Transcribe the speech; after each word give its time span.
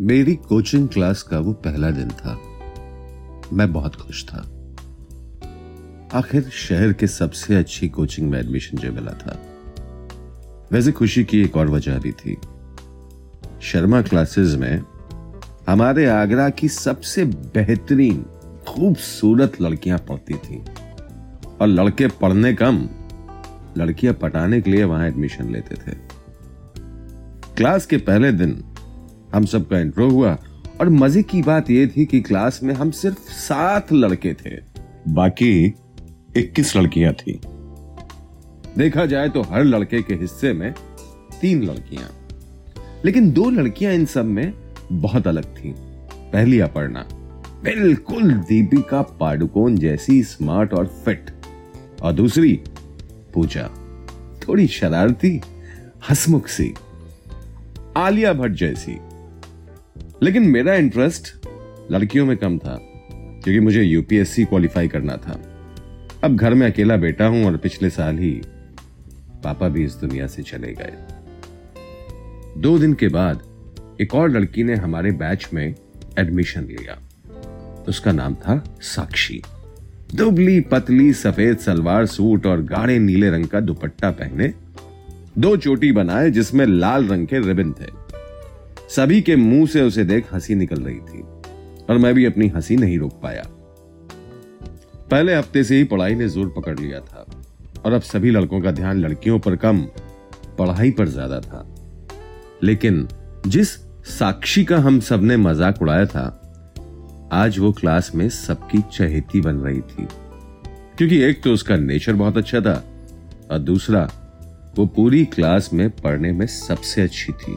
मेरी 0.00 0.34
coaching 0.34 0.88
class 0.88 1.22
का 1.22 1.38
वो 1.38 1.52
पहला 1.52 1.90
दिन 1.90 2.08
था। 2.10 2.40
मैं 3.52 3.72
बहुत 3.72 3.96
खुश 3.96 4.24
था। 4.24 4.38
आखिर 6.14 6.42
शहर 6.42 6.92
के 6.92 7.06
सबसे 7.06 7.54
अच्छी 7.54 7.88
कोचिंग 7.88 8.30
में 8.30 8.40
एडमिशन 8.40 8.78
जो 8.78 8.92
मिला 8.92 9.12
था। 9.12 9.40
वैसे 10.72 10.92
खुशी 10.92 11.24
की 11.24 11.42
एक 11.42 11.56
और 11.56 11.68
वजह 11.68 11.98
भी 11.98 12.12
थी। 12.12 12.36
शर्मा 13.62 14.02
क्लासेस 14.02 14.56
में 14.56 14.82
हमारे 15.68 16.06
आगरा 16.06 16.50
की 16.50 16.68
सबसे 16.68 17.24
बेहतरीन, 17.24 18.24
खूबसूरत 18.68 19.52
लड़कियाँ 19.60 19.98
पढ़ती 19.98 20.34
थी। 20.34 20.64
और 21.60 21.66
लड़के 21.66 22.06
पढ़ने 22.06 22.54
कम, 22.62 22.88
लड़कियाँ 23.78 24.14
पटाने 24.14 24.60
के 24.60 24.70
लिए 24.70 24.84
वहाँ 24.84 25.08
एडमिशन 25.08 25.52
लेते 25.52 25.74
थे। 25.74 25.96
क्लास 27.56 27.86
के 27.86 27.96
पहले 27.96 28.32
दिन 28.32 28.64
हम 29.34 29.44
सबका 29.44 29.78
इंट्रो 29.78 30.10
हुआ। 30.10 30.38
और 30.80 30.88
मज़े 30.88 31.22
की 31.22 31.42
बात 31.42 31.70
यह 31.70 31.90
थी 31.96 32.06
कि 32.06 32.20
क्लास 32.20 32.60
में 32.62 32.74
हम 32.74 32.90
सिर्फ़ 32.90 33.18
सात 33.18 33.92
लड़के 33.92 34.34
थे। 34.34 34.50
बाकी 35.08 35.74
इक्कीस 36.36 36.76
लड़कियाँ 36.76 37.12
थी। 37.12 37.40
देखा 38.78 39.06
जाए 39.06 39.28
तो 39.28 39.42
हर 39.42 39.64
लड़के 39.64 40.02
के 40.02 40.14
हिस्से 40.14 40.52
में 40.52 40.74
तीन 41.40 41.62
लड़कियाँ। 41.62 42.28
लेकिन 43.04 43.32
दो 43.32 43.50
लड़कियाँ 43.50 43.92
इन 43.92 44.04
सब 44.04 44.24
में 44.24 44.54
बहुत 44.92 45.26
अलग 45.26 45.44
थीं। 45.44 45.72
पहली 46.32 46.60
अपर्णा 46.60 47.06
बिल्कुल 47.64 48.32
दीपिका 48.32 49.02
पाडुकोन 49.02 49.76
जैसी 49.76 50.22
स्मार्ट 50.22 50.74
और 50.74 50.86
फिट 50.86 51.30
और 52.02 52.12
दूसरी 52.12 52.60
पूजा। 53.34 53.70
थोड़ी 54.48 54.66
शरारती 54.66 55.40
हसमुख 56.10 56.48
सी। 56.48 56.74
आलिया 57.96 58.32
भट्ट 58.32 58.52
जैसी। 58.52 58.98
लेकिन 60.24 60.42
मेरा 60.42 60.74
इंटरेस्ट 60.74 61.26
लड़कियों 61.92 62.24
में 62.26 62.36
कम 62.36 62.56
था, 62.58 62.76
क्योंकि 63.44 63.60
मुझे 63.60 63.82
यूपीएससी 63.82 64.44
क्वालिफाई 64.44 64.88
करना 64.88 65.16
था। 65.16 65.38
अब 66.24 66.36
घर 66.36 66.54
में 66.54 66.66
अकेला 66.66 66.96
बेटा 66.96 67.26
हूँ 67.26 67.44
और 67.46 67.56
पिछले 67.56 67.90
साल 67.90 68.18
ही 68.18 68.30
पापा 69.44 69.68
भी 69.68 69.84
इस 69.84 69.94
दुनिया 69.94 70.26
से 70.26 70.42
चले 70.42 70.72
गए। 70.72 70.92
दो 72.60 72.78
दिन 72.78 72.94
के 72.94 73.08
बाद 73.08 73.42
एक 74.00 74.14
और 74.14 74.30
लड़की 74.30 74.62
ने 74.62 74.74
हमारे 74.74 75.10
बैच 75.12 75.48
में 75.54 75.74
एडमिशन 76.18 76.64
लिया। 76.64 76.98
उसका 77.88 78.12
नाम 78.12 78.34
था 78.34 78.56
साक्षी। 78.82 79.42
दुबली 80.14 80.60
पतली 80.60 81.12
सफ़ेद 81.12 81.58
सलवार 81.58 82.06
सूट 82.06 82.46
और 82.46 82.62
गाढ़े 82.62 82.98
नीले 82.98 83.30
रंग 83.30 83.46
का 83.46 83.60
दुपट्टा 83.60 84.10
पहने 84.10 84.52
दो 85.38 85.56
चोटी 85.56 85.92
बनाए 85.92 86.30
जिसमें 86.30 86.64
लाल 86.66 87.08
रंग 87.08 87.26
के 87.26 87.38
रिबन 87.38 87.72
थे। 87.72 88.03
सभी 88.88 89.20
के 89.22 89.36
मुँह 89.36 89.66
से 89.66 89.82
उसे 89.82 90.04
देख 90.04 90.32
हँसी 90.34 90.54
निकल 90.54 90.82
रही 90.82 90.98
थी, 90.98 91.20
और 91.90 91.98
मैं 91.98 92.14
भी 92.14 92.24
अपनी 92.24 92.48
हँसी 92.48 92.76
नहीं 92.76 92.98
रोक 92.98 93.20
पाया। 93.22 93.42
पहले 95.10 95.34
हफ़्ते 95.34 95.64
से 95.64 95.76
ही 95.76 95.84
पढ़ाई 95.84 96.14
ने 96.14 96.28
ज़ोर 96.28 96.52
पकड़ 96.56 96.78
लिया 96.80 97.00
था, 97.00 97.26
और 97.84 97.92
अब 97.92 98.02
सभी 98.02 98.30
लड़कों 98.30 98.60
का 98.60 98.70
ध्यान 98.70 99.00
लड़कियों 99.00 99.38
पर 99.38 99.56
कम, 99.56 99.80
पढ़ाई 100.58 100.90
पर 100.90 101.08
ज़्यादा 101.08 101.40
था। 101.40 101.66
लेकिन 102.62 103.08
जिस 103.46 103.68
साक्षी 104.08 104.64
का 104.64 104.78
हम 104.78 105.00
सबने 105.00 105.36
मज़ाक 105.36 105.82
उड़ाया 105.82 106.06
था, 106.06 106.40
आज 107.32 107.58
वो 107.58 107.72
क्लास 107.72 108.10
में 108.14 108.28
सबकी 108.28 108.82
चहेती 108.92 109.40
बन 109.40 109.56
रही 109.56 109.80
थी। 109.80 110.06
क्योंकि 110.98 111.20
एक 111.22 111.42
तो 111.42 111.52
उसका 111.52 111.76
नेचर 111.76 112.12
बहुत 112.12 112.36
अच्छा 112.36 112.60
था, 112.60 112.82
और 113.50 113.58
दूसरा, 113.58 114.08
वो 114.78 114.86
पूरी 114.86 115.24
क्लास 115.24 115.70
में 115.72 115.90
पढ़ने 115.90 116.32
में 116.32 116.46
सबसे 116.46 117.02
अच्छी 117.02 117.32
थी। 117.32 117.56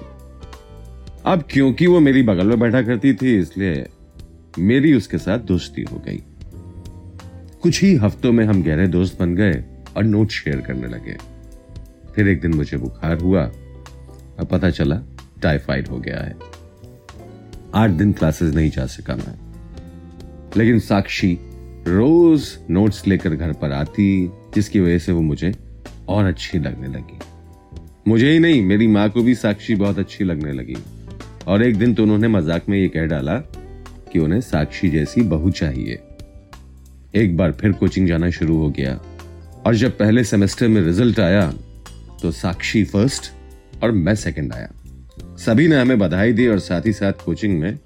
अब 1.28 1.44
क्योंकि 1.52 1.88
वो 1.88 2.00
मेरी 2.00 2.24
बगल 2.24 2.48
में 2.48 2.60
बैठा 2.60 2.82
करती 2.82 3.14
थी, 3.14 3.40
इसलिए 3.40 3.86
मेरी 4.60 4.94
उसके 4.94 5.18
साथ 5.18 5.40
दोस्ती 5.40 5.82
हो 5.82 5.98
गई। 5.98 6.24
कुछ 7.62 7.84
ही 7.84 7.96
हफ्तों 7.96 8.32
में 8.32 8.46
हम 8.46 8.64
गहरे 8.64 8.88
दोस्त 8.88 9.20
बन 9.20 9.36
गए 9.36 9.64
और 9.98 10.04
नोट 10.04 10.30
शेयर 10.30 10.62
करने 10.62 10.88
लगे। 10.88 11.18
फिर 12.16 12.28
एक 12.28 12.42
दिन 12.42 12.54
मुझे 12.54 12.78
बुखार 12.78 13.18
हुआ। 13.18 13.42
और 14.40 14.46
पता 14.52 14.70
चला 14.70 15.02
टाइफाइड 15.42 15.88
हो 15.88 15.98
गया 15.98 16.20
है। 16.20 16.36
आठ 17.76 17.90
दिन 17.90 18.12
क्लासेस 18.12 18.56
नहीं 18.56 18.72
जा 18.72 18.86
सका 18.86 19.16
मैं। 19.16 19.36
लेकिन 20.58 20.80
साक्षी 20.80 21.38
रोज 21.88 22.58
नोट्स 22.70 23.08
लेकर 23.08 23.36
घर 23.36 23.54
पर 23.54 23.72
आती, 23.72 24.32
जिसकी 24.56 24.80
वजह 24.80 24.98
से 24.98 25.12
वो 25.12 25.22
मुझे 25.22 25.52
और 26.08 26.26
अच्छी 26.26 26.60
लगने 26.60 26.88
लगी। 26.88 27.20
मुझे 28.08 28.32
ही 28.32 28.40
नहीं, 28.40 28.64
मेरी 28.64 28.88
माँ 28.88 29.10
को 29.10 29.24
भी 29.24 29.36
साक्षी 29.36 29.76
बहुत 29.76 30.00
अच्छी 30.00 30.24
लगने 30.24 30.52
लगी। 30.52 30.78
और 31.48 31.64
एक 31.64 31.78
दिन 31.78 31.94
तो 31.94 32.04
उन्होंने 32.04 32.28
मज़ाक 32.28 32.70
में 32.70 32.78
ये 32.78 32.88
कह 32.88 33.06
डाला 33.06 33.38
कि 34.12 34.20
उन्हें 34.20 34.40
साक्षी 34.42 34.90
जैसी 34.90 35.22
बहू 35.24 35.50
चाहिए। 35.52 36.00
एक 37.16 37.36
बार 37.38 37.52
फिर 37.52 37.72
कोचिंग 37.72 38.08
जाना 38.08 38.30
शुरू 38.30 38.58
हो 38.58 38.70
गया 38.70 38.94
और 39.66 39.76
जब 39.76 39.98
पहले 39.98 40.24
सेमेस्टर 40.24 40.68
में 40.68 40.82
रिज़ल्ट 40.82 41.20
आया 41.20 41.52
तो 42.22 42.32
साक्षी 42.32 42.84
फ़र्स्ट 42.84 43.32
और 43.84 43.92
मैं 43.92 44.16
सेकंड 44.16 44.54
आया। 44.54 44.70
सभी 45.38 45.68
ने 45.68 45.76
हमें 45.76 45.98
बधाई 46.00 46.34
दी 46.34 46.48
और 46.48 46.60
साथ 46.60 46.86
ही 46.86 46.94
साथ 46.94 47.26
कोचिंग 47.26 47.60
में 47.60 47.78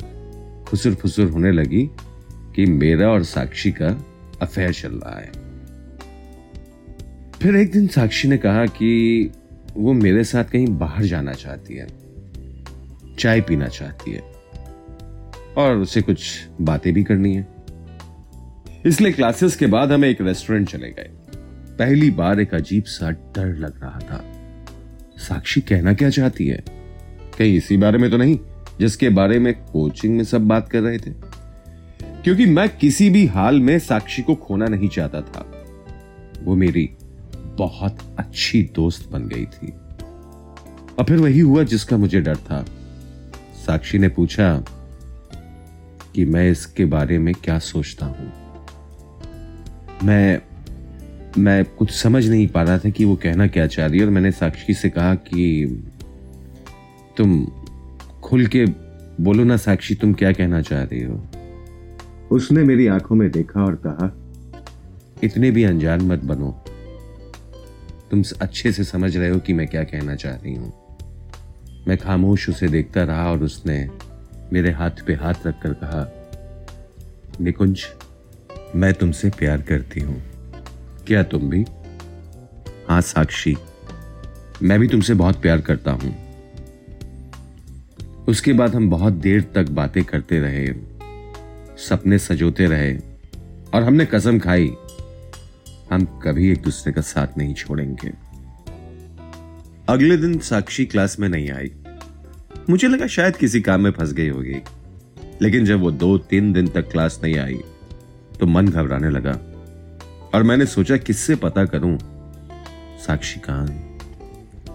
खुसुर 0.68 0.94
फुसुर 0.94 1.30
होने 1.30 1.52
लगी 1.52 1.90
कि 2.56 2.66
मेरा 2.66 3.10
और 3.10 3.24
साक्षी 3.24 3.72
का 3.72 3.90
अफेयर 4.42 4.74
चल 4.74 4.94
रहा 4.96 5.20
है। 5.20 5.32
फिर 7.34 7.56
एक 7.56 7.72
दिन 7.72 7.88
साक्षी 7.88 8.28
ने 8.28 8.38
कहा 8.38 8.66
कि 8.66 9.32
वो 9.78 9.94
मेरे 9.94 10.24
साथ 10.24 10.44
कहीं 10.44 10.68
बाहर 10.78 11.04
जाना 11.06 11.34
चाहती 11.34 11.76
है। 11.76 11.88
चाय 13.22 13.42
पीना 13.42 13.68
चाहती 13.68 14.12
है। 14.12 14.22
और 15.58 15.76
उसे 15.78 16.02
कुछ 16.02 16.48
बातें 16.62 16.94
भी 16.94 17.04
करनी 17.04 17.36
है। 17.36 17.48
इसलिए 18.86 19.12
क्लासेस 19.12 19.56
के 19.56 19.66
बाद 19.68 19.92
हमें 19.92 20.10
एक 20.10 20.22
रेस्टोरेंट 20.22 20.70
चले 20.70 20.90
गए। 20.90 21.10
पहली 21.80 22.12
बार 22.12 22.40
एक 22.40 22.54
अजीब 22.54 22.84
सा 22.84 23.12
डर 23.12 23.58
लग 23.58 23.82
रहा 23.82 24.00
था। 24.00 24.26
साक्षी 25.18 25.62
कहना 25.62 25.94
क्या 25.94 26.10
चाहती 26.10 26.48
है? 26.48 26.64
कहीं 27.38 27.58
इसी 27.58 27.78
बारे 27.78 27.98
में 27.98 28.12
तो 28.12 28.18
नहीं, 28.18 28.40
जिसके 28.80 29.10
बारे 29.10 29.40
में 29.40 29.54
कोचिंग 29.54 30.18
में 30.18 30.24
सब 30.24 30.48
बात 30.48 30.70
कर 30.70 30.82
रहे 30.82 30.98
थे। 30.98 31.12
क्योंकि 32.24 32.46
मैं 32.46 32.78
किसी 32.78 33.10
भी 33.10 33.26
हाल 33.26 33.60
में 33.60 33.80
साक्षी 33.80 34.22
को 34.22 34.36
खोना 34.36 34.66
नहीं 34.66 34.90
चाहता 34.90 35.22
था। 35.22 35.66
वो 36.44 36.56
मेरी 36.56 36.90
बहुत 37.36 38.16
अच्छी 38.20 38.64
दोस्त 38.64 39.12
बन 39.12 39.28
गई 39.28 39.46
थी। 39.46 39.68
और 41.00 41.06
फिर 41.08 41.18
वही 41.18 41.40
हुआ 41.40 41.64
जिसका 41.64 41.98
मुझे 41.98 42.22
डर 42.22 42.36
था। 42.36 42.66
साक्षी 43.72 43.98
ने 43.98 44.08
पूछा 44.10 44.64
कि 46.16 46.26
मैं 46.26 46.52
इसके 46.52 46.86
बारे 46.86 47.18
में 47.18 47.34
क्या 47.34 47.60
सोचता 47.60 48.06
हूँ। 48.06 48.32
मैं 50.04 50.42
मैं 51.38 51.66
कुछ 51.66 51.92
समझ 51.92 52.30
नहीं 52.30 52.48
पा 52.48 52.64
रहा 52.64 52.78
था 52.78 52.90
कि 52.90 53.06
वो 53.06 53.16
कहना 53.16 53.48
क्या 53.48 53.68
चाह 53.68 53.86
रही 53.86 54.00
है 54.00 54.06
और 54.06 54.12
मैंने 54.12 54.32
साक्षी 54.32 54.74
से 54.74 54.90
कहा 54.90 55.16
कि 55.16 55.84
तुम 57.18 57.46
खुल 58.24 58.48
के 58.48 58.66
बोलो 59.24 59.44
ना 59.44 59.58
साक्षी 59.58 59.96
तुम 59.96 60.14
क्या 60.14 60.32
कहना 60.32 60.62
चाह 60.62 60.84
रही 60.84 61.04
हो? 61.04 61.24
उसने 62.32 62.64
मेरी 62.64 62.88
आँखों 62.88 63.16
में 63.16 63.32
देखा 63.32 63.64
और 63.64 63.76
कहा 63.76 64.12
इतने 65.24 65.52
भी 65.52 65.64
अनजान 65.64 66.02
मत 66.02 66.24
बनो। 66.24 66.64
तुम 68.12 68.24
अच्छे 68.42 68.72
से 68.72 68.84
समझ 68.84 69.18
रहे 69.18 69.30
हो 69.30 69.40
कि 69.40 69.54
मैं 69.54 69.68
क्या 69.68 69.84
कहना 69.84 70.16
चाह 70.16 70.36
रही 70.36 70.56
हूँ। 70.56 70.81
मैं 71.88 71.98
खामोश 71.98 72.50
उसे 72.50 72.68
देखता 72.68 73.04
रहा 73.04 73.32
और 73.32 73.44
उसने 73.44 73.90
मेरे 74.54 74.72
हाथ 74.72 75.06
पे 75.08 75.14
हाथ 75.14 75.48
रखकर 75.48 75.74
कहा, 75.74 76.08
निकुंज, 77.42 77.86
मैं 78.76 78.94
तुमसे 78.94 79.30
प्यार 79.30 79.62
करती 79.62 80.00
हूँ। 80.00 80.22
क्या 81.08 81.24
तुम 81.24 81.50
भी? 81.50 81.66
हाँ, 82.90 83.02
साक्षी, 83.02 83.56
मैं 84.62 84.80
भी 84.80 84.88
तुमसे 84.88 85.14
बहुत 85.14 85.42
प्यार 85.42 85.62
करता 85.62 85.92
हूँ। 85.92 86.16
उसके 88.28 88.54
बाद 88.54 88.76
हम 88.76 88.90
बहुत 88.90 89.14
देर 89.14 89.42
तक 89.56 89.70
बातें 89.72 90.04
करते 90.04 90.40
रहे, 90.40 90.68
सपने 91.80 92.18
सजोते 92.20 92.66
रहे 92.66 92.94
और 93.74 93.84
हमने 93.84 94.06
कसम 94.06 94.40
खाई, 94.40 94.72
हम 95.92 96.06
कभी 96.24 96.52
एक 96.52 96.62
दूसरे 96.62 96.94
का 96.94 97.02
साथ 97.02 97.38
नहीं 97.38 97.54
छोड़ेंगे। 97.54 98.12
अगले 99.90 100.18
दिन 100.18 100.38
साक्षी 100.40 100.86
क्लास 100.86 101.20
में 101.20 101.28
नहीं 101.30 101.50
आई। 101.52 101.72
मुझे 102.70 102.88
लगा 102.88 103.08
शायद 103.08 103.36
किसी 103.36 103.62
काम 103.62 103.82
में 103.82 103.92
फंस 103.92 104.14
गई 104.14 104.28
होगी। 104.30 104.62
लेकिन 105.42 105.66
जब 105.66 105.80
वो 105.80 105.92
दो 105.92 106.18
तीन 106.18 106.52
दिन 106.54 106.68
तक 106.68 106.90
क्लास 106.92 107.20
नहीं 107.24 107.38
आई 107.38 107.60
तो 108.40 108.46
मन 108.46 108.68
घबराने 108.68 109.10
लगा। 109.10 109.32
और 110.34 110.44
मैंने 110.44 110.66
सोचा, 110.66 110.98
किससे 110.98 111.36
पता 111.36 111.66
करूँ 111.66 111.98
साक्षी 113.00 113.40
कहाँ 113.40 113.66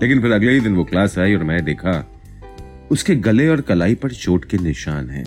लेकिन 0.02 0.20
फिर 0.22 0.32
अगले 0.32 0.52
ही 0.52 0.60
दिन 0.60 0.74
वो 0.74 0.84
क्लास 0.84 1.18
आई 1.18 1.34
और 1.34 1.42
मैं 1.42 1.64
देखा, 1.64 2.04
उसके 2.90 3.16
गले 3.16 3.48
और 3.48 3.60
कलाई 3.60 3.94
पर 3.94 4.12
चोट 4.12 4.44
के 4.44 4.58
निशान 4.58 5.10
हैं। 5.10 5.24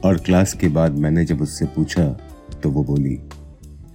और 0.00 0.18
क्लास 0.18 0.52
के 0.52 0.68
बाद 0.68 0.98
मैंने 0.98 1.24
जब 1.24 1.42
उससे 1.42 1.66
पूछा 1.66 2.04
तो 2.62 2.70
वो 2.70 2.84
बोली, 2.84 3.16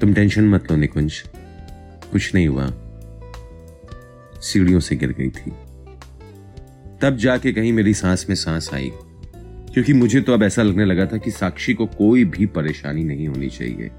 तुम 0.01 0.13
टेंशन 0.13 0.49
मत 0.49 0.71
लो 0.71 0.77
निकुंज, 0.77 1.23
कुछ 2.11 2.33
नहीं 2.35 2.47
हुआ। 2.47 2.71
सीढ़ियों 4.41 4.79
से 4.79 4.95
गिर 4.95 5.11
गई 5.11 5.29
थी। 5.29 5.51
तब 7.01 7.17
जाके 7.17 7.51
कहीं 7.53 7.73
मेरी 7.73 7.93
सांस 7.93 8.25
में 8.29 8.35
सांस 8.35 8.69
आई, 8.73 8.91
क्योंकि 8.93 9.93
मुझे 9.93 10.21
तो 10.21 10.33
अब 10.33 10.43
ऐसा 10.43 10.63
लगने 10.63 10.85
लगा 10.85 11.05
था 11.05 11.17
कि 11.17 11.31
साक्षी 11.31 11.73
को 11.73 11.85
कोई 11.87 12.23
भी 12.27 12.45
परेशानी 12.45 13.03
नहीं 13.03 13.27
होनी 13.27 13.49
चाहिए। 13.49 13.91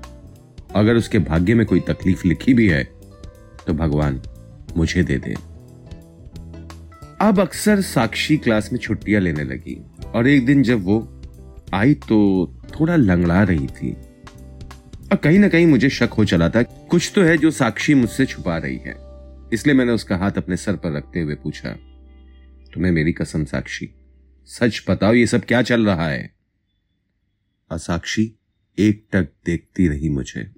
अगर 0.74 0.96
उसके 0.96 1.18
भाग्य 1.20 1.54
में 1.54 1.64
कोई 1.66 1.80
तकलीफ़ 1.80 2.26
लिखी 2.28 2.54
भी 2.54 2.68
है 2.68 2.82
तो 3.66 3.74
भगवान 3.74 4.20
मुझे 4.76 5.02
दे 5.02 5.16
दे। 5.18 5.34
अब 7.20 7.40
अक्सर 7.40 7.80
साक्षी 7.80 8.36
क्लास 8.36 8.72
में 8.72 8.78
छुट्टियाँ 8.80 9.20
लेने 9.20 9.44
लगी, 9.44 9.80
और 10.14 10.28
एक 10.28 10.46
दिन 10.46 10.62
जब 10.62 10.84
वो 10.84 11.00
आई 11.74 11.94
तो 12.08 12.18
थोड़ा 12.70 12.96
लंगड़ा 12.96 13.42
रही 13.42 13.66
थी। 13.68 13.92
और 13.92 15.16
कहीं 15.16 15.38
ना 15.38 15.48
कहीं 15.48 15.66
मुझे 15.66 15.90
शक 15.90 16.10
हो 16.18 16.24
चला 16.24 16.48
था, 16.48 16.62
कुछ 16.62 17.12
तो 17.14 17.22
है 17.22 17.36
जो 17.38 17.50
साक्षी 17.50 17.94
मुझसे 17.94 18.26
छुपा 18.26 18.56
रही 18.58 18.76
है। 18.76 18.94
इसलिए 19.52 19.74
मैंने 19.74 19.92
उसका 19.92 20.16
हाथ 20.16 20.32
अपने 20.32 20.56
सर 20.56 20.76
पर 20.76 20.92
रखते 20.92 21.20
हुए 21.20 21.34
पूछा, 21.34 21.70
तुम्हें 22.74 22.92
मेरी 22.92 23.12
कसम 23.12 23.44
साक्षी, 23.44 23.90
सच 24.46 24.84
बताओ 24.90 25.12
ये 25.12 25.26
सब 25.26 25.44
क्या 25.44 25.62
चल 25.62 25.86
रहा 25.86 26.08
है? 26.08 26.34
और 27.70 27.78
साक्षी, 27.78 28.32
एक 28.78 29.06
टक 29.12 29.28
देखती 29.46 29.88
रही 29.88 30.08
मुझे। 30.08 30.50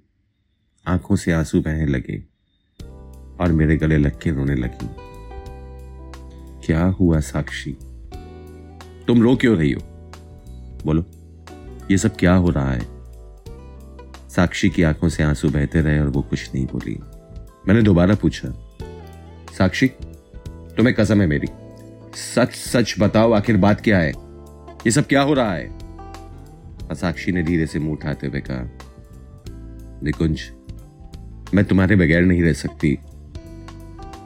आँखों 0.87 1.15
से 1.15 1.31
आँसू 1.31 1.61
बहने 1.61 1.85
लगे 1.85 2.23
और 3.39 3.51
मेरे 3.51 3.77
गले 3.77 3.97
लग 3.97 4.19
के 4.21 4.31
रोने 4.31 4.55
लगी। 4.55 4.87
क्या 6.65 6.83
हुआ 6.85 7.19
साक्षी? 7.19 7.71
तुम 9.07 9.23
रो 9.23 9.35
क्यों 9.35 9.57
रही 9.57 9.71
हो? 9.71 9.81
बोलो, 10.85 11.05
ये 11.91 11.97
सब 11.97 12.15
क्या 12.17 12.33
हो 12.33 12.49
रहा 12.49 12.71
है? 12.71 12.87
साक्षी 14.29 14.69
की 14.69 14.83
आँखों 14.83 15.09
से 15.09 15.23
आँसू 15.23 15.49
बहते 15.49 15.81
रहे 15.81 15.99
और 15.99 16.07
वो 16.07 16.21
कुछ 16.21 16.53
नहीं 16.55 16.65
बोली। 16.65 16.97
मैंने 17.67 17.81
दोबारा 17.81 18.15
पूछा 18.15 18.62
साक्षी, 19.57 19.87
तुम्हें 20.77 20.95
कसम 20.95 21.21
है 21.21 21.27
मेरी। 21.27 21.47
सच 22.15 22.55
सच 22.55 22.95
बताओ, 22.99 23.31
आखिर 23.31 23.57
बात 23.57 23.81
क्या 23.81 23.99
है? 23.99 24.11
ये 24.85 24.91
सब 24.91 25.07
क्या 25.07 25.21
हो 25.21 25.33
रहा 25.33 25.53
है? 25.53 25.83
साक्षी 26.93 27.31
ने 27.31 27.43
धीरे 27.43 27.67
से 27.67 27.79
मुँह 27.79 27.93
उठाते 27.93 28.27
हुए 28.27 28.39
कहा, 28.39 28.69
निकुंज, 30.03 30.41
मैं 31.53 31.65
तुम्हारे 31.65 31.95
बगैर 31.95 32.21
नहीं 32.21 32.43
रह 32.43 32.53
सकती। 32.53 32.99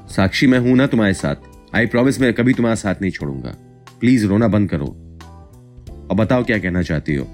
साक्षी, 0.10 0.48
मैं 0.48 0.60
हूँ 0.60 0.76
ना 0.76 0.88
तुम्हारे 0.88 1.14
साथ। 1.14 1.36
आई 1.76 1.86
प्रॉमिस 1.86 2.22
मैं 2.22 2.34
कभी 2.34 2.54
तुम्हारा 2.54 2.76
साथ 2.76 2.96
नहीं 3.02 3.12
छोड़ूँगा। 3.12 3.56
प्लीज़ 4.00 4.28
रोना 4.28 4.48
बंद 4.48 4.70
करो। 4.70 4.86
और 6.10 6.16
बताओ 6.16 6.44
क्या 6.44 6.58
कहना 6.58 6.82
चाहती 6.82 7.16
हो? 7.16 7.28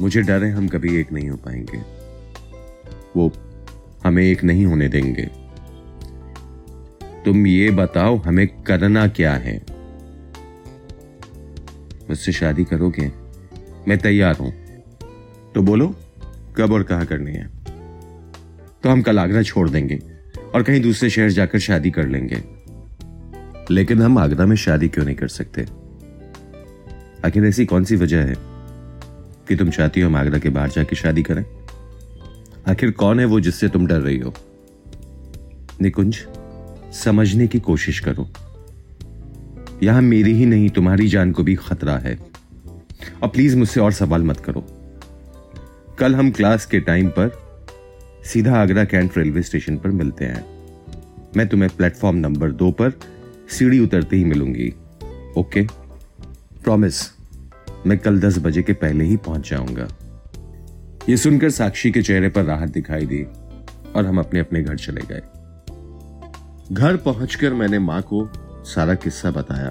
मुझे 0.00 0.22
डर 0.22 0.44
है 0.44 0.50
हम 0.50 0.68
कभी 0.68 1.00
एक 1.00 1.12
नहीं 1.12 1.28
हो 1.28 1.36
पाएँगे। 1.36 1.78
वो 3.16 3.32
हमें 4.04 4.22
एक 4.22 4.44
नहीं 4.44 4.66
होने 4.66 4.88
देंगे। 4.88 5.43
तुम 7.24 7.46
ये 7.46 7.70
बताओ, 7.70 8.16
हमें 8.16 8.62
करना 8.62 9.08
क्या 9.08 9.34
है? 9.34 9.64
मुझसे 12.08 12.32
शादी 12.32 12.64
करोगे? 12.64 13.12
मैं 13.88 13.98
तैयार 13.98 14.36
हूँ। 14.36 14.52
तो 15.54 15.62
बोलो, 15.62 15.96
कब 16.56 16.72
और 16.72 16.82
कहा 16.82 17.04
करनी 17.04 17.32
है? 17.32 17.50
तो 18.82 18.88
हम 18.88 19.02
कल 19.02 19.18
आगरा 19.18 19.42
छोड़ 19.42 19.70
देंगे 19.70 19.98
और 20.54 20.62
कहीं 20.62 20.80
दूसरे 20.80 21.10
शहर 21.10 21.30
जाकर 21.30 21.58
शादी 21.58 21.90
कर 21.90 22.08
लेंगे। 22.08 22.44
लेकिन 23.70 24.02
हम 24.02 24.18
आगरा 24.18 24.46
में 24.46 24.56
शादी 24.56 24.88
क्यों 24.88 25.04
नहीं 25.04 25.16
कर 25.16 25.28
सकते? 25.28 25.62
आखिर 27.26 27.44
ऐसी 27.44 27.66
कौन 27.66 27.84
सी 27.84 27.96
वजह 27.96 28.22
है 28.22 28.34
कि 29.48 29.56
तुम 29.56 29.70
चाहती 29.70 30.00
हो 30.00 30.08
हम 30.08 30.16
आगरा 30.16 30.38
के 30.38 30.48
बाहर 30.48 30.68
जाके 30.68 30.96
शादी 30.96 31.22
करें? 31.22 31.44
आखिर 32.68 32.90
कौन 32.90 33.20
है 33.20 33.26
वो 33.26 33.40
जिससे 33.40 33.68
तुम 33.68 33.86
डर 33.86 34.00
रही 34.00 34.18
हो? 34.18 34.34
निकुंज? 35.80 36.26
समझने 36.94 37.46
की 37.46 37.60
कोशिश 37.60 38.00
करो। 38.00 38.30
यहाँ 39.82 40.02
मेरी 40.02 40.32
ही 40.32 40.46
नहीं, 40.46 40.70
तुम्हारी 40.70 41.08
जान 41.08 41.32
को 41.32 41.42
भी 41.42 41.54
खतरा 41.54 41.96
है। 41.98 42.18
और 43.22 43.28
प्लीज़ 43.28 43.56
मुझसे 43.56 43.80
और 43.80 43.92
सवाल 43.92 44.22
मत 44.22 44.40
करो। 44.40 44.66
कल 45.98 46.14
हम 46.14 46.30
क्लास 46.30 46.66
के 46.66 46.80
टाइम 46.80 47.08
पर 47.08 47.44
सीधा 48.24 48.56
आगरा 48.56 48.84
कैंट 48.84 49.18
रेलवे 49.18 49.42
स्टेशन 49.42 49.76
पर 49.76 49.90
मिलते 49.90 50.24
हैं। 50.24 50.44
मैं 51.36 51.48
तुम्हें 51.48 51.70
प्लेटफॉर्म 51.76 52.16
नंबर 52.16 52.50
दो 52.50 52.70
पर 52.70 52.92
सीढ़ी 53.48 53.80
उतरते 53.80 54.16
ही 54.16 54.24
मिलूँगी। 54.24 54.74
ओके 55.36 55.66
प्रॉमिस 56.64 56.94
मैं 57.86 57.98
कल 57.98 58.20
दस 58.20 58.38
बजे 58.38 58.62
के 58.62 58.72
पहले 58.72 59.04
ही 59.04 59.16
पहुँच 59.16 59.50
जाऊँगा। 59.50 59.88
यह 61.08 61.16
सुनकर 61.16 61.50
साक्षी 61.50 61.90
के 61.90 62.02
चेहरे 62.02 62.28
पर 62.28 62.44
राहत 62.44 62.68
दिखाई 62.68 63.06
दी 63.06 63.22
और 63.96 64.06
हम 64.06 64.18
अपने 64.18 64.40
अपने 64.40 64.62
घर 64.62 64.76
चले 64.76 65.00
गए। 65.00 65.20
घर 66.72 66.96
पहुंचकर 66.96 67.52
मैंने 67.54 67.78
माँ 67.78 68.02
को 68.02 68.28
सारा 68.64 68.94
किस्सा 68.94 69.30
बताया। 69.30 69.70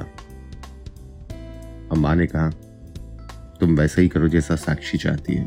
और 1.92 1.98
माँ 1.98 2.16
ने 2.16 2.28
कहा 2.28 2.50
तुम 3.60 3.76
वैसा 3.76 4.02
ही 4.02 4.08
करो 4.08 4.28
जैसा 4.28 4.56
साक्षी 4.56 4.98
चाहती 4.98 5.34
है। 5.34 5.46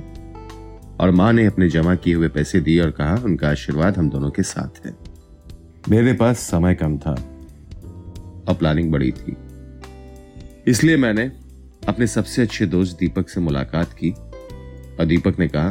और 1.00 1.10
माँ 1.10 1.32
ने 1.32 1.46
अपने 1.46 1.68
जमा 1.68 1.94
किए 1.94 2.14
हुए 2.14 2.28
पैसे 2.28 2.60
दिए 2.60 2.80
और 2.80 2.90
कहा 2.90 3.14
उनका 3.24 3.50
आशीर्वाद 3.50 3.98
हम 3.98 4.10
दोनों 4.10 4.30
के 4.30 4.42
साथ 4.42 4.86
है। 4.86 4.96
मेरे 5.88 6.12
पास 6.12 6.38
समय 6.38 6.74
कम 6.74 6.98
था। 6.98 7.12
और 8.48 8.54
प्लानिंग 8.54 8.92
बड़ी 8.92 9.12
थी। 9.12 9.36
इसलिए 10.66 10.96
मैंने 10.96 11.32
अपने 11.88 12.06
सबसे 12.06 12.42
अच्छे 12.42 12.66
दोस्त 12.66 12.98
दीपक 12.98 13.28
से 13.28 13.40
मुलाकात 13.40 13.92
की 13.92 14.10
और 14.10 15.04
दीपक 15.06 15.38
ने 15.38 15.48
कहा 15.48 15.70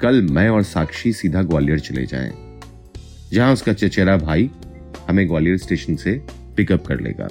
कल 0.00 0.22
मैं 0.22 0.48
और 0.48 0.62
साक्षी 0.62 1.12
सीधा 1.12 1.42
ग्वालियर 1.42 1.78
चले 1.78 2.06
जाएँ, 2.06 2.47
जहाँ 3.32 3.52
उसका 3.52 3.72
चचेरा 3.72 4.16
भाई 4.16 4.50
हमें 5.08 5.28
ग्वालियर 5.28 5.56
स्टेशन 5.56 5.96
से 5.96 6.22
पिकअप 6.56 6.86
कर 6.86 7.00
लेगा 7.00 7.26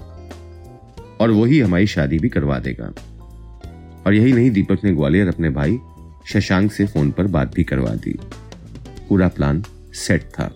और 1.21 1.31
वही 1.31 1.59
हमारी 1.59 1.87
शादी 1.87 2.19
भी 2.19 2.29
करवा 2.29 2.59
देगा। 2.59 2.93
और 4.07 4.13
यही 4.13 4.33
नहीं, 4.33 4.51
दीपक 4.51 4.77
ने 4.83 4.91
ग्वालियर 4.91 5.27
अपने 5.27 5.49
भाई 5.49 5.79
शशांक 6.27 6.71
से 6.71 6.85
फ़ोन 6.85 7.11
पर 7.11 7.27
बात 7.27 7.55
भी 7.55 7.63
करवा 7.63 7.89
दी। 7.89 8.19
पूरा 9.09 9.27
प्लान 9.27 9.63
सेट 9.93 10.23
था। 10.23 10.53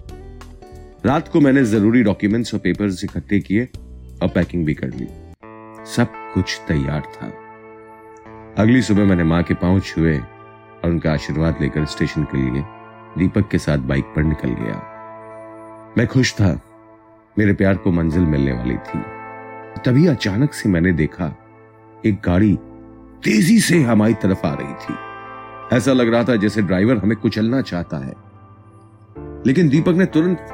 रात 1.06 1.28
को 1.28 1.42
मैंने 1.42 1.64
ज़रूरी 1.64 2.04
डॉक्यूमेंट्स 2.04 2.54
और 2.54 2.60
पेपर्स 2.60 3.04
इकट्ठे 3.04 3.40
किए 3.40 3.70
और 4.22 4.28
पैकिंग 4.28 4.66
भी 4.66 4.74
कर 4.74 4.88
ली। 4.88 5.08
सब 5.96 6.08
कुछ 6.34 6.62
तैयार 6.68 7.02
था। 7.02 7.34
अगली 8.64 8.82
सुबह 8.82 9.06
मैंने 9.06 9.24
माँ 9.24 9.44
के 9.44 9.54
पाँव 9.54 9.80
छुए 9.80 10.18
और 10.18 10.90
उनका 10.90 11.14
आशीर्वाद 11.14 11.58
लेकर 11.62 11.86
स्टेशन 11.86 12.24
के 12.24 12.38
लिए 12.38 12.64
दीपक 13.18 13.50
के 13.50 13.58
साथ 13.58 13.78
बाइक 13.78 14.04
पर 14.04 14.24
निकल 14.24 14.50
गया। 14.50 14.91
मैं 15.98 16.08
खुश 16.08 16.34
था। 16.34 16.62
मेरे 17.40 17.54
प्यार 17.54 17.78
को 17.78 17.92
मंजिल 17.92 18.22
मिलने 18.22 18.52
वाली 18.52 18.78
थी। 18.78 19.00
तभी 19.86 20.08
अचानक 20.08 20.54
से 20.54 20.70
मैंने 20.70 20.92
देखा, 20.92 21.38
एक 22.06 22.22
गाड़ी 22.25 22.60
तेज़ी 23.24 23.60
से 23.60 23.84
हमारी 23.84 24.13
तरफ़ 24.13 24.48
आ 24.48 24.54
रही 24.54 24.74
थी। 24.74 24.96
ऐसा 25.77 25.94
लग 25.94 26.13
रहा 26.13 26.24
था 26.24 26.36
जैसे 26.36 26.62
ड्राइवर 26.62 26.98
हमें 26.98 27.18
कुचलना 27.18 27.62
चाहता 27.62 27.98
है। 27.98 28.13
लेकिन 29.48 29.70
दीपक 29.70 29.89
ने 29.89 30.06
तुरंत 30.06 30.48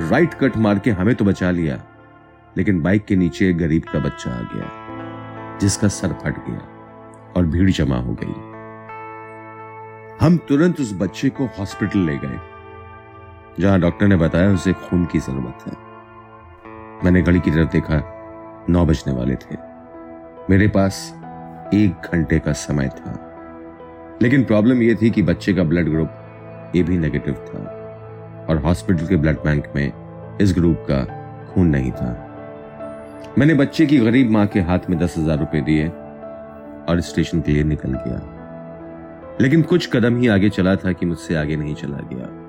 राइट 0.00 0.34
कट 0.34 0.56
मार 0.56 0.78
के 0.78 0.90
हमें 0.90 1.14
तो 1.14 1.24
बचा 1.24 1.50
लिया। 1.50 1.84
लेकिन 2.56 2.82
बाइक 2.82 3.04
के 3.04 3.16
नीचे 3.16 3.50
एक 3.50 3.58
गरीब 3.58 3.82
का 3.82 3.98
बच्चा 3.98 4.30
आ 4.30 4.40
गया, 4.40 4.70
जिसका 5.58 5.88
सर 5.88 6.12
फट 6.12 6.48
गया 6.48 6.68
और 7.36 7.46
भीड़ 7.46 7.70
जमा 7.70 7.96
हो 7.96 8.16
गई। 8.22 8.58
हम 10.26 10.36
तुरंत 10.36 10.80
उस 10.80 10.94
बच्चे 10.94 11.28
को 11.28 11.46
हॉस्पिटल 11.46 11.98
ले 11.98 12.18
गए। 12.18 12.57
जहाँ 13.60 13.80
डॉक्टर 13.80 14.06
ने 14.06 14.16
बताया 14.16 14.50
उसे 14.50 14.72
खून 14.72 15.04
की 15.04 15.18
ज़रूरत 15.18 15.58
है। 15.66 15.72
मैंने 17.04 17.22
घड़ी 17.22 17.40
की 17.40 17.50
तरफ़ 17.50 17.70
देखा, 17.70 18.02
नौ 18.70 18.86
बजने 18.86 19.14
वाले 19.14 19.34
थे। 19.34 19.56
मेरे 20.50 20.68
पास 20.68 21.14
एक 21.74 22.08
घंटे 22.12 22.38
का 22.38 22.52
समय 22.52 22.88
था। 22.88 23.24
लेकिन 24.22 24.44
प्रॉब्लम 24.44 24.82
यह 24.82 24.96
थी 25.02 25.10
कि 25.10 25.22
बच्चे 25.22 25.54
का 25.54 25.62
ब्लड 25.62 25.88
ग्रुप 25.88 26.72
ए 26.76 26.82
भी 26.82 26.98
नेगेटिव 26.98 27.34
था 27.34 27.58
और 28.50 28.58
हॉस्पिटल 28.58 29.06
के 29.06 29.16
ब्लड 29.16 29.36
बैंक 29.36 29.66
में 29.76 29.92
इस 30.40 30.54
ग्रुप 30.54 30.86
का 30.90 31.04
खून 31.54 31.66
नहीं 31.66 31.92
था। 31.92 32.24
मैंने 33.38 33.54
बच्चे 33.54 33.86
की 33.86 33.98
गरीब 33.98 34.30
माँ 34.30 34.46
के 34.46 34.60
हाथ 34.60 34.78
में 34.90 34.98
दस 34.98 35.14
हज़ार 35.18 35.38
रुपए 35.38 35.60
दिए 35.60 35.88
और 36.88 37.00
स्टेशन 37.00 37.40
के 37.40 37.52
लिए 37.52 37.62
निकल 37.62 37.92
गया। 37.92 38.20
लेकिन 39.40 39.62
कुछ 39.62 39.96
कदम 39.96 40.16
ही 40.16 40.28
आगे 40.28 40.48
चला 40.48 40.76
था 40.76 40.92
कि 40.92 41.06
मुझसे 41.06 41.34
आगे 41.34 41.56
नहीं 41.56 41.74
चला 41.74 41.98
गया। 42.12 42.47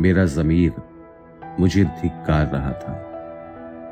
मेरा 0.00 0.24
जमीर 0.24 0.72
मुझे 1.60 1.84
धिक्कार 1.84 2.46
रहा 2.46 2.72
था। 2.72 3.06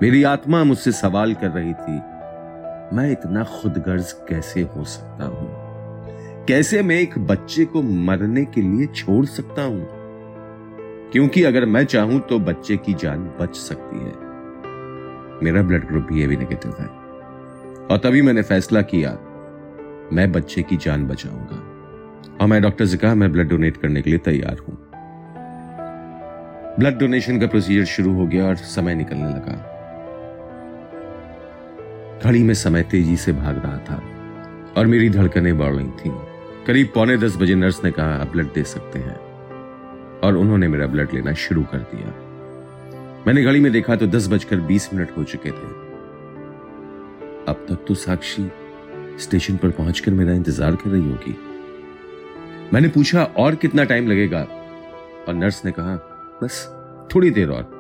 मेरी 0.02 0.22
आत्मा 0.22 0.64
मुझसे 0.64 0.92
सवाल 0.92 1.34
कर 1.34 1.50
रही 1.50 1.72
थी, 1.72 1.96
मैं 2.96 3.12
इतना 3.12 3.44
खुदगर्ज 3.44 4.12
कैसे 4.12 4.62
हो 4.62 4.84
सकता 4.84 5.24
हूँ? 5.24 5.48
कैसे 6.46 6.82
मैं 6.82 7.00
एक 7.00 7.18
बच्चे 7.18 7.64
को 7.64 7.82
मरने 7.82 8.44
के 8.44 8.62
लिए 8.62 8.86
छोड़ 8.86 9.24
सकता 9.26 9.62
हूँ? 9.62 9.88
क्योंकि 11.12 11.44
अगर 11.44 11.66
मैं 11.66 11.84
चाहूँ 11.84 12.20
तो 12.20 12.38
बच्चे 12.38 12.76
की 12.76 12.94
जान 12.94 13.30
बच 13.40 13.56
सकती 13.56 13.96
है। 13.96 14.12
मेरा 15.42 15.62
ब्लड 15.62 15.86
ग्रुप 15.86 16.04
भी 16.04 16.22
एवी 16.22 16.36
नेगेटिव 16.36 16.74
है। 16.80 16.86
और 17.86 17.98
तभी 17.98 18.22
मैंने 18.22 18.42
फैसला 18.42 18.82
किया, 18.82 19.10
मैं 20.12 20.32
बच्चे 20.32 20.62
की 20.62 20.76
जान 20.76 21.06
बचाऊँगा। 21.06 21.64
और 22.40 22.46
मैं 22.46 22.62
डॉक्टर 22.62 22.86
से 22.86 22.96
कहा, 22.96 23.14
मैं 23.14 23.32
ब्लड 23.32 23.48
डोनेट 23.48 23.76
करने 23.76 24.02
के 24.02 24.10
लिए 24.10 24.18
तैयार 24.18 24.58
हूँ। 24.58 24.87
ब्लड 26.78 26.98
डोनेशन 26.98 27.40
का 27.40 27.46
प्रोसीजर 27.46 27.84
शुरू 27.84 28.12
हो 28.12 28.26
गया 28.26 28.46
और 28.46 28.56
समय 28.56 28.94
निकलने 28.94 29.28
लगा। 29.28 29.52
घड़ी 32.24 32.42
में 32.42 32.54
समय 32.54 32.82
तेज़ी 32.82 33.16
से 33.16 33.32
भाग 33.32 33.62
रहा 33.64 33.78
था 33.78 33.96
और 34.76 34.86
मेरी 34.86 35.10
धड़कनें 35.10 35.58
बढ़ 35.58 35.74
रही 35.74 35.86
थी। 35.86 36.10
करीब 36.66 36.90
पौने 36.94 37.16
दस 37.16 37.36
बजे 37.36 37.54
नर्स 37.54 37.84
ने 37.84 37.90
कहा, 37.90 38.06
आप 38.06 38.32
ब्लड 38.32 38.52
दे 38.52 38.62
सकते 38.62 38.98
हैं। 38.98 39.16
और 40.20 40.36
उन्होंने 40.36 40.68
मेरा 40.68 40.86
ब्लड 40.86 41.14
लेना 41.14 41.32
शुरू 41.32 41.62
कर 41.62 41.78
दिया। 41.78 42.08
मैंने 43.26 43.42
घड़ी 43.42 43.60
में 43.60 43.72
देखा 43.72 43.96
तो 43.96 44.06
दस 44.06 44.28
बजकर 44.28 44.56
बीस 44.56 44.94
मिनट 44.94 45.16
हो 45.16 45.24
चुके 45.24 45.50
थे। 45.50 45.68
अब 47.48 47.66
तक 47.68 47.84
तो 47.88 47.94
साक्षी 47.94 48.50
स्टेशन 49.18 49.56
पर 49.56 49.70
पहुंचकर 49.70 50.12
मेरा 50.12 50.32
इंतज़ार 50.32 50.76
कर 50.76 50.90
रही 50.90 51.10
होगी। 51.10 51.36
मैंने 52.72 52.88
पूछा, 52.88 53.24
और 53.24 53.54
कितना 53.54 53.84
टाइम 53.84 54.08
लगेगा? 54.08 54.40
और 55.28 55.34
नर्स 55.34 55.64
ने 55.64 55.70
कहा 55.70 56.07
बस, 56.42 56.66
थोड़ी 57.14 57.30
देर 57.30 57.50
और। 57.50 57.78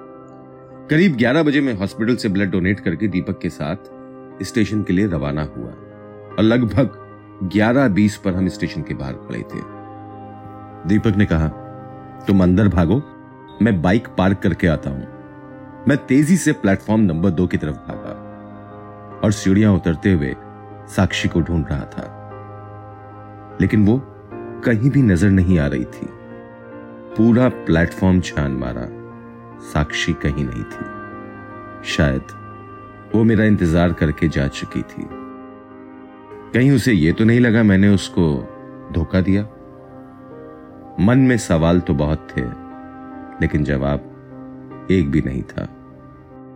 करीब 0.90 1.16
11 1.16 1.42
बजे 1.42 1.60
मैं 1.60 1.74
हॉस्पिटल 1.74 2.16
से 2.16 2.28
ब्लड 2.28 2.50
डोनेट 2.50 2.80
करके 2.80 3.08
दीपक 3.08 3.38
के 3.38 3.48
साथ 3.48 3.76
स्टेशन 4.42 4.82
के 4.82 4.92
लिए 4.92 5.06
रवाना 5.06 5.42
हुआ 5.42 5.68
और 5.68 6.40
लगभग 6.40 6.90
11:20 7.52 8.16
पर 8.16 8.34
हम 8.34 8.48
स्टेशन 8.48 8.82
के 8.82 8.94
बाहर 8.94 9.12
खड़े 9.12 9.38
थे। 9.38 9.60
दीपक 10.88 11.16
ने 11.16 11.26
कहा, 11.26 11.48
तुम 12.26 12.42
अंदर 12.42 12.68
भागो, 12.68 13.02
मैं 13.62 13.82
बाइक 13.82 14.08
पार्क 14.08 14.38
करके 14.38 14.66
आता 14.66 14.90
हूँ। 14.90 15.06
मैं 15.88 15.96
तेज़ी 15.96 16.36
से 16.36 16.52
प्लेटफॉर्म 16.52 17.00
नंबर 17.00 17.30
दो 17.30 17.46
की 17.46 17.56
तरफ़ 17.56 17.76
भागा 17.76 19.20
और 19.24 19.32
सीढ़ियाँ 19.32 19.72
उतरते 19.72 20.12
हुए 20.12 20.36
साक्षी 20.88 21.28
को 21.28 21.40
ढूंढ 21.40 21.66
रहा 21.70 21.84
था। 21.84 22.14
लेकिन 23.60 23.86
वो 23.86 24.02
कहीं 24.64 24.90
भी 24.90 25.02
नज़र 25.02 25.30
नहीं 25.30 25.58
आ 25.58 25.66
रही 25.66 25.84
थी। 25.84 26.08
पूरा 27.16 27.48
प्लेटफॉर्म 27.48 28.20
छान 28.20 28.52
मारा। 28.52 28.86
साक्षी 29.62 30.12
कहीं 30.12 30.44
नहीं 30.44 30.64
थी। 30.64 31.86
शायद 31.86 32.36
वो 33.14 33.22
मेरा 33.24 33.44
इंतज़ार 33.44 33.92
करके 33.92 34.28
जा 34.28 34.46
चुकी 34.48 34.82
थी। 34.82 35.08
कहीं 36.54 36.70
उसे 36.70 36.92
यह 36.92 37.12
तो 37.12 37.24
नहीं 37.24 37.40
लगा 37.40 37.62
मैंने 37.62 37.88
उसको 37.88 38.26
धोखा 38.92 39.20
दिया। 39.20 39.42
मन 41.00 41.18
में 41.18 41.36
सवाल 41.38 41.80
तो 41.80 41.94
बहुत 41.94 42.28
थे, 42.30 42.42
लेकिन 43.40 43.64
जवाब 43.64 44.86
एक 44.90 45.10
भी 45.10 45.20
नहीं 45.20 45.42
था। 45.42 45.68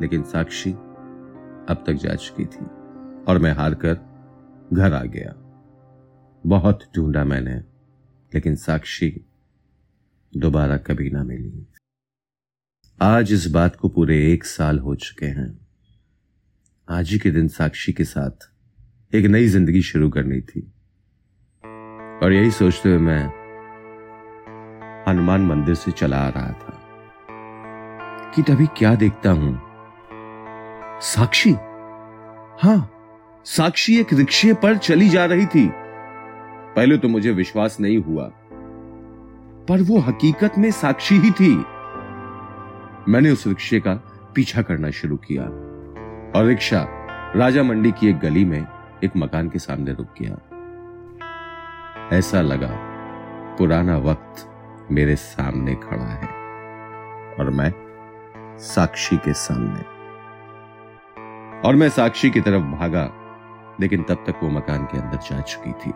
लेकिन 0.03 0.23
साक्षी 0.23 0.71
अब 0.71 1.83
तक 1.87 1.93
जा 1.95 2.15
चुकी 2.15 2.45
थी 2.45 2.65
और 3.29 3.39
मैं 3.39 3.53
हार 3.53 3.75
कर 3.75 3.99
घर 4.73 4.93
आ 4.93 5.03
गया। 5.05 5.35
बहुत 6.45 6.85
ढूंढा 6.97 7.25
मैंने, 7.25 7.55
लेकिन 8.33 8.55
साक्षी 8.57 9.11
दोबारा 10.37 10.77
कभी 10.77 11.11
ना 11.11 11.25
मिली। 11.25 11.67
आज 13.03 13.33
इस 13.33 13.47
बात 13.47 13.77
को 13.77 13.89
पूरे 13.89 14.33
एक 14.33 14.45
साल 14.45 14.79
हो 14.79 14.95
चुके 14.95 15.27
हैं। 15.27 15.67
आज 16.89 17.11
ही 17.11 17.19
के 17.19 17.31
दिन 17.31 17.49
साक्षी 17.49 17.93
के 17.93 18.05
साथ 18.05 18.51
एक 19.15 19.27
नई 19.27 19.47
ज़िंदगी 19.47 19.83
शुरू 19.83 20.11
करनी 20.11 20.41
थी। 20.41 20.61
और 22.23 22.33
यही 22.33 22.51
सोचते 22.51 22.89
हुए 22.89 22.99
मैं 22.99 23.25
हनुमान 25.09 25.41
मंदिर 25.41 25.75
से 25.75 25.91
चला 25.91 26.17
आ 26.17 26.29
रहा 26.29 26.53
था। 26.53 26.79
कि 28.35 28.43
तभी 28.43 28.67
क्या 28.67 28.95
देखता 28.95 29.31
हूँ? 29.31 29.61
साक्षी? 31.01 31.53
हाँ, 32.63 32.93
साक्षी 33.45 34.01
एक 34.01 34.13
रिक्शे 34.13 34.55
पर 34.55 34.77
चली 34.77 35.09
जा 35.09 35.25
रही 35.25 35.47
थी। 35.47 35.71
पहले 36.77 36.99
तो 36.99 37.09
मुझे 37.09 37.31
विश्वास 37.31 37.81
नहीं 37.81 37.99
हुआ। 37.99 38.33
पर 39.69 39.83
वो 39.83 39.99
हकीकत 39.99 40.59
में 40.59 40.71
साक्षी 40.71 41.19
ही 41.19 41.31
थी। 41.31 41.65
मैंने 43.09 43.31
उस 43.31 43.47
रिक्शे 43.47 43.81
का 43.81 43.95
पीछा 44.35 44.63
करना 44.63 44.91
शुरू 44.91 45.17
किया 45.17 45.43
और 46.39 46.45
रिक्शा 46.45 46.87
राजा 47.37 47.63
मंडी 47.63 47.93
की 47.93 48.09
एक 48.09 48.19
गली 48.19 48.45
में 48.45 48.67
एक 49.05 49.11
मकान 49.17 49.49
के 49.49 49.59
सामने 49.59 49.93
रुक 49.93 50.09
गया। 50.23 50.39
ऐसा 52.13 52.41
लगा 52.41 52.71
पुराना 53.59 53.99
वक्त 53.99 54.49
मेरे 54.93 55.17
सामने 55.17 55.75
खड़ा 55.75 56.05
है 56.05 56.29
और 57.35 57.51
मैं 57.51 57.73
साक्षी 58.59 59.17
के 59.17 59.33
सामने। 59.33 59.81
और 61.69 61.75
मैं 61.75 61.89
साक्षी 61.89 62.31
की 62.31 62.41
तरफ़ 62.41 62.63
भागा, 62.63 63.13
लेकिन 63.81 64.03
तब 64.03 64.15
तक 64.15 64.41
वो 64.43 64.51
मकान 64.51 64.85
के 64.85 64.99
अंदर 64.99 65.17
जा 65.17 65.41
चुकी 65.41 65.73
थी। 65.73 65.91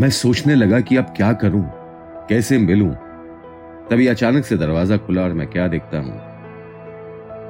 मैं 0.00 0.10
सोचने 0.10 0.54
लगा 0.54 0.80
कि 0.80 0.96
अब 0.96 1.04
क्या 1.04 1.32
करूँ? 1.32 1.81
कैसे 2.32 2.58
मिलूं? 2.58 2.90
तभी 3.90 4.06
अचानक 4.06 4.44
से 4.44 4.56
दरवाज़ा 4.56 4.96
खुला 4.96 5.22
और 5.22 5.32
मैं 5.32 5.46
क्या 5.46 5.68
देखता 5.68 5.98
हूँ? 5.98 6.20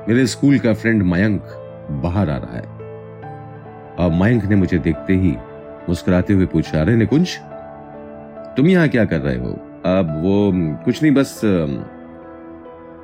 मेरे 0.09 0.27
स्कूल 0.27 0.59
का 0.59 0.75
फ्रेंड 0.75 1.03
मयंक 1.03 1.41
बाहर 1.91 2.31
आ 2.31 2.37
रहा 2.37 2.57
है। 2.57 2.62
और 3.95 4.11
मयंक 4.12 4.45
ने 4.45 4.57
मुझे 4.57 4.79
देखते 4.79 5.12
ही 5.12 5.37
मुस्कुराते 5.89 6.33
हुए 6.33 6.47
पूछा, 6.47 6.81
अरे, 6.81 6.97
निकुंज, 6.97 7.39
तुम 8.57 8.67
यहाँ 8.67 8.89
क्या 8.89 9.05
कर 9.05 9.19
रहे 9.19 9.37
हो? 9.37 9.53
अब 9.87 10.23
वो, 10.23 10.53
कुछ 10.85 11.03
नहीं, 11.03 11.15
बस, 11.15 11.41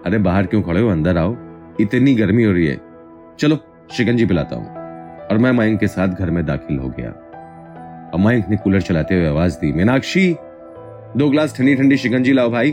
अरे, 0.06 0.18
बाहर 0.18 0.46
क्यों 0.46 0.62
खड़े 0.62 0.80
हो? 0.80 0.88
अंदर 0.88 1.18
आओ। 1.18 1.36
इतनी 1.80 2.14
गर्मी 2.14 2.44
हो 2.44 2.52
रही 2.52 2.66
है। 2.66 2.80
चलो 3.38 3.58
शिकंजी 3.92 4.26
पिलाता 4.26 4.56
हूँ। 4.56 4.68
और 5.26 5.38
मैं 5.38 5.52
मयंक 5.52 5.80
के 5.80 5.88
साथ 5.88 6.08
घर 6.08 6.30
में 6.30 6.46
दाखिल 6.46 6.78
हो 6.78 6.88
गया। 6.88 7.10
और 8.14 8.20
मयंक 8.20 8.48
ने 8.48 8.56
कूलर 8.56 8.80
चलाते 8.80 9.14
हुए 9.14 9.28
आवाज़ 9.28 9.56
दी, 9.56 9.72
मीनाक्षी 9.72 10.36
दो 11.16 11.30
ग्लास 11.30 11.58
ठंडी 11.58 11.74
ठंडी 11.74 11.96
शिकंजी 11.96 12.32
लाओ 12.32 12.50
भाई। 12.50 12.68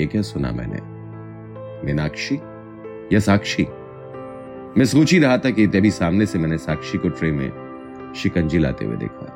ये 0.00 0.06
क्या 0.06 0.22
सुना 0.22 0.50
मैंने? 0.50 0.78
मीनाक्षी? 1.86 2.34
या 3.14 3.18
साक्षी? 3.18 3.66
मैं 4.78 4.84
सोच 4.84 5.12
ही 5.12 5.18
रहा 5.18 5.38
था 5.38 5.50
कि 5.50 5.66
तभी 5.66 5.90
सामने 5.90 6.26
से 6.26 6.38
मैंने 6.38 6.58
साक्षी 6.58 6.98
को 6.98 7.08
ट्रे 7.08 7.32
में 7.32 7.50
शिकंजी 8.16 8.58
लाते 8.58 8.84
हुए 8.84 8.96
देखा। 8.96 9.26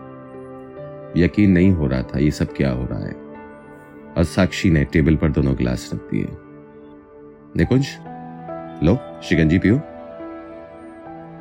यकीन 1.16 1.50
नहीं 1.50 1.70
हो 1.70 1.86
रहा 1.86 2.02
था 2.02 2.18
ये 2.18 2.30
सब 2.30 2.54
क्या 2.56 2.70
हो 2.70 2.88
रहा 2.90 3.06
है। 3.06 3.12
और 4.16 4.24
साक्षी 4.24 4.70
ने 4.70 4.84
टेबल 4.84 5.16
पर 5.16 5.28
दोनों 5.28 5.56
गिलास 5.56 5.90
रख 5.94 6.00
दिए। 6.00 6.28
निकुंज 7.56 7.86
लो, 8.84 9.20
शिकंजी 9.22 9.58
पियो। 9.58 9.76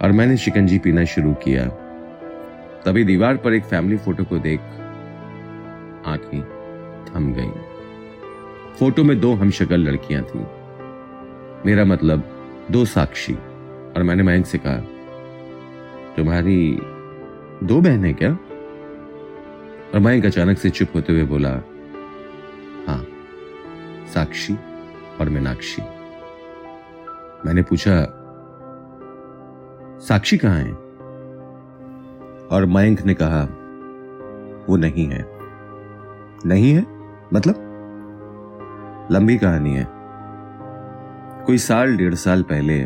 और 0.06 0.12
मैंने 0.12 0.38
शिकंजी 0.38 0.80
पीना 0.80 1.04
शुरू 1.04 1.34
किया। 1.34 1.66
तभी 2.86 3.04
दीवार 3.04 3.38
पर 3.38 3.54
एक 3.54 3.64
फैमिली 3.64 3.98
फ़ोटो 3.98 4.24
को 4.24 4.38
देख 4.38 4.60
आँखें 6.08 6.42
थम 7.06 7.34
गई। 7.34 7.50
फ़ोटो 8.80 9.04
में 9.04 9.20
दो 9.20 9.34
हमशक्ल 9.34 9.76
लड़कियाँ 9.76 10.24
थी। 10.24 10.40
मेरा 11.66 11.86
मतलब 11.86 12.24
दो 12.72 12.86
साक्षी। 12.86 13.34
और 13.88 14.04
मैंने 14.04 14.24
मयंक 14.24 14.46
से 14.46 14.58
कहा, 14.58 14.78
तुम्हारी 16.16 16.80
दो 17.64 17.82
बहनें 17.82 18.14
क्या? 18.16 18.32
और 19.94 20.00
मयंक 20.00 20.26
अचानक 20.26 20.58
से 20.58 20.70
चुप 20.70 20.88
होते 20.96 21.14
हुए 21.14 21.24
बोला, 21.24 21.50
हाँ, 22.88 23.08
साक्षी 24.08 24.56
और 25.22 25.30
मीनाक्षी। 25.30 25.82
मैंने 27.46 27.62
पूछा, 27.62 28.06
साक्षी 30.00 30.38
कहाँ 30.38 30.58
है? 30.58 30.74
और 32.48 32.66
मयंक 32.66 33.02
ने 33.02 33.14
कहा, 33.14 33.44
वो 34.70 34.78
नहीं 34.78 35.06
है। 35.06 35.37
नहीं 36.48 36.74
है? 36.74 36.86
मतलब? 37.34 37.64
लंबी 39.12 39.38
कहानी 39.38 39.74
है। 39.74 39.88
कोई 41.46 41.58
साल, 41.58 41.96
डेढ़ 41.98 42.14
साल 42.14 42.44
पहले 42.44 42.86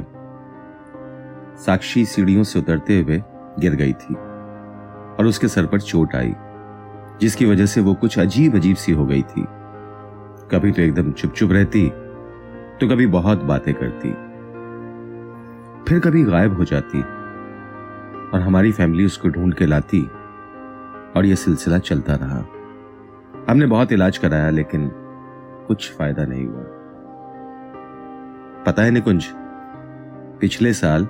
साक्षी 1.58 2.06
सीढ़ियों 2.06 2.44
से 2.44 2.60
उतरते 2.60 3.00
हुए 3.00 3.22
गिर 3.60 3.76
गई 3.76 3.94
थी 3.94 4.14
और 4.14 5.26
उसके 5.26 5.48
सर 5.48 5.66
पर 5.66 5.82
चोट 5.82 6.16
आई, 6.16 6.34
जिसकी 7.22 7.46
वजह 7.46 7.66
से 7.66 7.82
वो 7.82 7.94
कुछ 7.94 8.20
अजीब 8.20 8.56
अजीब 8.56 8.76
सी 8.76 8.92
हो 8.92 9.06
गई 9.06 9.22
थी। 9.22 9.46
कभी 10.52 10.72
तो 10.72 10.82
एकदम 10.82 11.12
चुप 11.12 11.34
चुप 11.34 11.52
रहती 11.52 11.88
तो 12.80 12.88
कभी 12.88 13.08
बहुत 13.08 13.44
बातें 13.44 13.74
करती। 13.74 14.10
फिर 15.84 16.00
कभी 16.00 16.24
गायब 16.24 16.58
हो 16.58 16.64
जाती 16.64 17.02
और 18.30 18.42
हमारी 18.42 18.72
फैमिली 18.72 19.06
उसको 19.06 19.30
ढूंढ 19.30 19.54
के 19.54 19.66
लाती 19.66 20.02
और 21.16 21.26
यह 21.26 21.36
सिलसिला 21.36 21.80
चलता 21.80 22.16
रहा। 22.16 22.44
हमने 23.52 23.66
बहुत 23.66 23.92
इलाज 23.92 24.18
कराया, 24.18 24.50
लेकिन 24.50 24.92
कुछ 25.68 25.92
फ़ायदा 25.92 26.26
नहीं 26.26 26.46
हुआ। 26.46 26.64
पता 28.66 28.84
है 28.84 28.92
निकुंज, 28.92 29.26
पिछले 30.42 30.74
साल, 30.74 31.08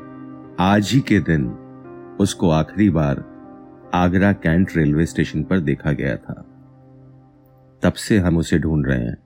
आज 0.60 0.92
ही 0.92 1.00
के 1.00 1.20
दिन, 1.20 1.48
उसको 2.22 2.50
आखिरी 2.50 2.90
बार 2.90 3.24
आगरा 3.94 4.34
कैंट 4.34 4.78
रेलवे 4.78 5.06
स्टेशन 5.06 5.44
पर 5.44 5.60
देखा 5.60 5.92
गया 5.92 6.16
था। 6.16 6.34
तब 7.84 7.94
से 7.94 8.18
हम 8.18 8.38
उसे 8.38 8.60
ढूंढ 8.60 8.88
रहे 8.88 9.06
हैं, 9.06 9.18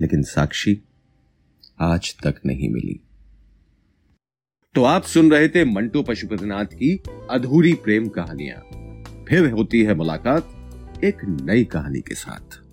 लेकिन 0.00 0.22
साक्षी 0.22 0.84
आज 1.80 2.16
तक 2.26 2.34
नहीं 2.46 2.72
मिली। 2.72 3.00
तो 4.74 4.84
आप 4.84 5.02
सुन 5.02 5.30
रहे 5.30 5.48
थे 5.48 5.64
मंटू 5.64 6.02
पशुपतिनाथ 6.02 6.64
की 6.64 7.02
अधूरी 7.30 7.74
प्रेम 7.74 8.08
कहानियाँ। 8.08 8.60
फिर 9.24 9.50
होती 9.50 9.82
है 9.82 9.94
मुलाकात 9.94 10.55
एक 11.06 11.18
नई 11.24 11.64
कहानी 11.64 12.00
के 12.00 12.14
साथ। 12.14 12.65